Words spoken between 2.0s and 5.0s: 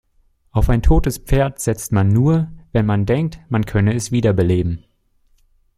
nur, wenn man denkt, man könne es wiederbeleben.